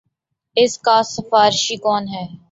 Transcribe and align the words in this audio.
اس 0.57 0.73
کا 0.79 0.97
سفارشی 1.05 1.75
کون 1.77 2.03
ہے۔ 2.07 2.25